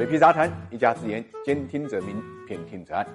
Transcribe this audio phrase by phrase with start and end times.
[0.00, 2.16] 水皮杂谈，一家之言，兼听则明，
[2.48, 3.06] 偏听则暗。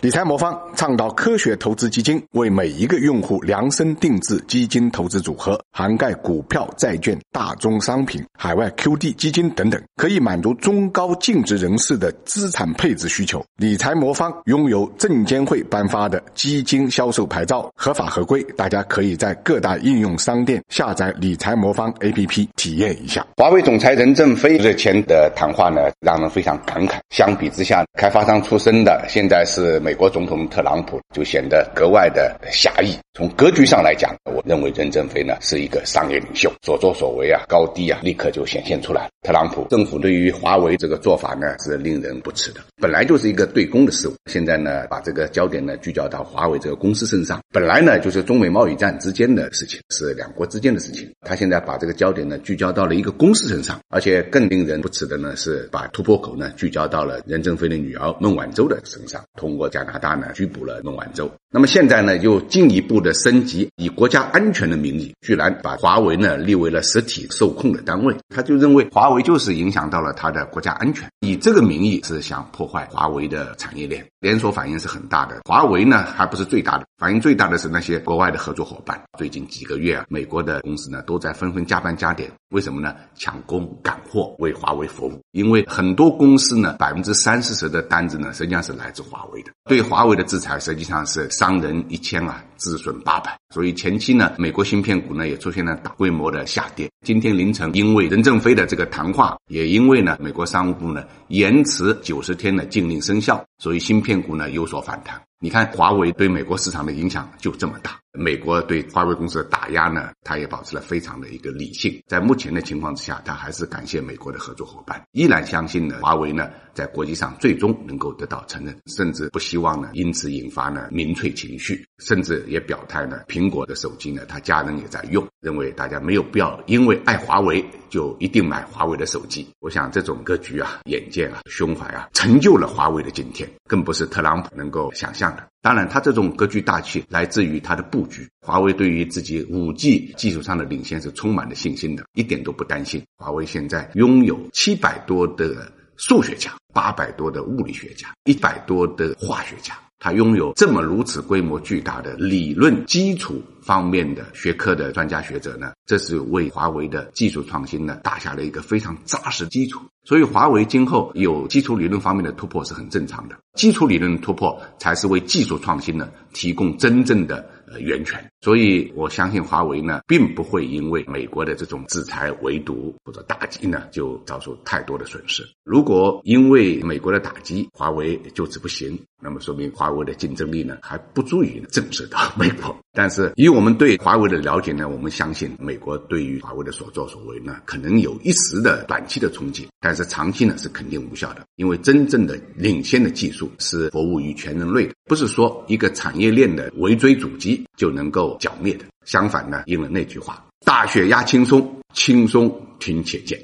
[0.00, 13.42] 理财魔方倡导科学投资基金，为每一个用户量身定制基金投资组合，涵盖股票、债券、大宗商品、海外 QD 基金等等，可以满足中高净值人士的资产配置需求。
[13.56, 18.42] 理财魔方拥有证监会颁发的基金销售牌照，合法合规。
[18.56, 23.26] 大家可以在各大应用商店下载理财魔方 APP 体验一下。
[23.38, 26.96] 华为总裁任正非日前的谈话呢，让人非常感慨。
[27.08, 29.92] 相比之下，开发商出身的现在是美。
[30.02, 32.98] 国总统特朗普就显得格外的狭义。
[33.14, 34.12] 从格局上来讲，
[34.44, 39.10] 认为任正非呢是一个商业领袖，所作所为啊，高低啊，立刻就显现出来。
[39.22, 61.30] 特朗普政府对于华为这个做法呢是令人不齿的，本来就是一个对公的事物，现在呢把这个焦点呢聚焦到华为这个公司身上，本来呢就是中美贸易战之间的事情，是两国之间的事情，他现在把这个焦点呢聚焦到了一个公司身上，而且更令人不齿的呢是把突破口呢聚焦到了任正非的女儿孟晚舟的身上，通过加拿大呢拘捕了孟晚舟。
[61.50, 68.16] 那么现在呢，又进一步的升级，以国家安全的名义，居然把华为呢立为了实体受控的单位。
[68.34, 75.42] 他就认为华为就是影响到了他的国家安全，以这个名义是想破坏华为的产业链，连锁反应是很大的。
[75.44, 79.00] 华为呢还不是最大的，反应最大的是那些国外的合作伙伴。
[79.18, 82.94] 最近几个月啊，美国的公司呢都在纷纷加班加点，为什么呢？
[83.14, 85.20] 抢工赶货为华为服务。
[85.32, 89.50] 因为很多公司呢，百分之三四十的单子呢，实际上是来自华为的。
[89.68, 91.28] 对华为的制裁实际上是。
[91.32, 93.36] 伤人一千啊，自损八百。
[93.52, 96.88] 所以前期呢，美国芯片股呢也出现了大规模的下跌。
[97.04, 105.20] 今天凌晨，因为任正非的这个谈话，也因为呢，美国商务部呢延迟九十天的禁令生效，所以芯片股呢有所反弹。
[105.44, 108.01] 你看，华为对美国市场的影响就这么大。
[108.18, 112.02] 美国对华为公司的打压呢，他也保持了非常的一个理性。
[112.06, 129.48] 在目前的情况之下，他还是感谢美国的合作伙伴，依然相信呢，华为呢在国际上最终能够得到承认，甚至不希望呢因此引发呢民粹情绪，甚至也表态呢，苹果的手机呢，他家人也在用，认为大家没有必要因为爱华为就一定买华为的手机。
[129.60, 135.48] 我想这种格局啊、眼界啊、胸怀啊，成就了华为的今天，更不是特朗普能够想象的。
[135.62, 138.28] 当然，他这种格局大气来自于他的布局。
[138.44, 143.00] 华为对于自己五 G 技术上的领先是充满了信心的，一点都不担心。
[143.16, 149.78] 华为现在拥有七百多的数学家，八百多的物理学家，一百多的化学家。
[150.00, 155.74] 他拥有这么如此规模巨大的理论基础方面的学科的专家学者呢？
[155.86, 159.80] 这是为华为的技术创新呢打下了一个非常扎实基础。
[160.04, 163.36] 所以，华为今后有基础理论方面的突破是很正常的。
[163.54, 168.31] 基础理论突破才是为技术创新呢提供真正的呃源泉。
[168.42, 175.42] 所以我相信华为呢并不会因为美国的这种制裁围堵或者打击呢就遭受太多的损失。
[175.64, 182.76] 如果因为美国的打击，华为就此不行，那么说明华为的竞争力呢还不足以震慑到美国。
[182.94, 191.42] 但是以我们对华为的了解呢，我们相信美国对于华为的所作所为呢，可能有一时的短期的冲击，但是长期呢是肯定无效的。
[191.56, 198.84] 因为真正的领先的技术是服务于全人类的，不是说一个产业链的围追阻击就能够剿灭的。
[199.04, 203.42] 相反呢，应了那句话：大雪压青松，青松挺且见。